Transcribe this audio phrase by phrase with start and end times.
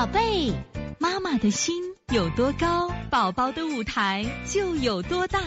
[0.00, 0.50] 宝贝，
[0.98, 1.74] 妈妈的心
[2.14, 5.38] 有多高，宝宝的舞台就有多大。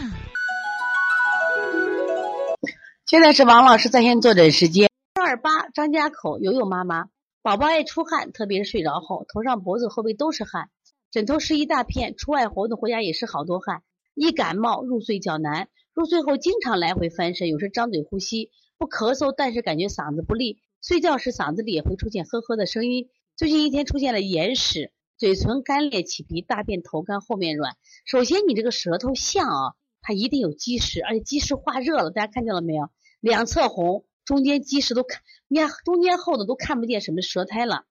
[3.04, 4.88] 现在是王老师在线坐诊时间。
[5.20, 7.06] 二八张家口悠悠妈妈，
[7.42, 10.70] 宝宝爱出汗，特别是睡着后，头上、脖子、后背都是汗，
[11.10, 13.82] 枕头湿一大片，出外活动回家也是好多汗。
[14.14, 23.08] 一感冒入睡较难，入睡后经常来回翻身，有时张嘴呼吸，不咳嗽，但是感觉嗓子不利，睡觉时嗓子里也会出现呵呵的声音。
[23.36, 27.76] 最近一天出现了眼屎，嘴唇干裂起皮，大便头干后面软。
[28.04, 32.90] 首先你这个舌头像啊，它一定有积食，而且积食化热了，大家看见了没有？
[33.18, 37.86] 两侧红，中间积食都看，你看中间厚的都看不见什么舌苔了。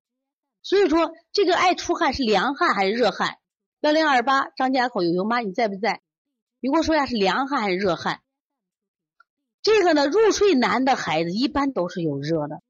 [0.61, 3.35] 所以说这个爱出汗是凉汗还是热汗？
[3.81, 6.01] 幺零二八张家口有油妈，你在不在？
[6.61, 8.21] 你给我说一下是凉汗还是热汗？
[9.61, 12.61] 这个呢，入睡难的孩子一般都是有热的。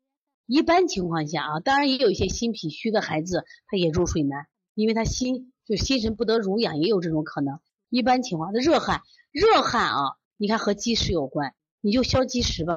[0.46, 7.60] 一般情况下啊，当然也有一些心脾虚的孩子，他也入睡难，因为他心就心神不得濡养，也有这种可能。
[7.90, 12.76] 一般情况，的热汗，热汗啊，你看和积食有关，你就消积食吧，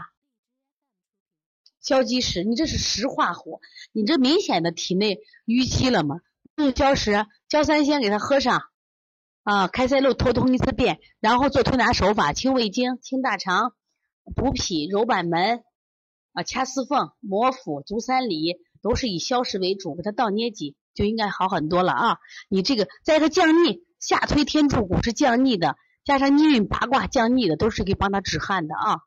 [1.81, 3.61] 消积食，你这是实化火，
[3.93, 6.21] 你这明显的体内淤积了嘛，
[6.55, 8.63] 用焦石、焦三仙给他喝上，
[9.43, 13.75] 啊，开塞露头通一次便，然后做推拿手法，清胃经、清大肠、
[14.37, 15.65] 补脾、揉板门。
[16.37, 22.19] 啊，掐四缝、摩腹、足三里都是以消食为主，给它倒捏脊就应该好很多了啊！
[22.51, 28.99] 你这个再一个降逆，下推天柱骨是降逆的，加上逆运八卦降逆的，都是可以帮他止汗的啊。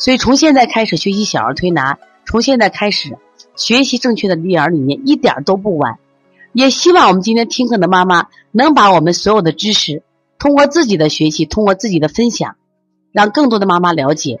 [0.00, 3.16] 所以从现在开始学习小儿推拿，从现在开始
[3.54, 6.00] 学习正确的育儿理念，一点都不晚。
[6.52, 10.02] 也希望我们今天听课的妈妈能把我们所有的知识，
[10.40, 12.56] 通过自己的学习，通过自己的分享，
[13.12, 14.40] 让更多的妈妈了解。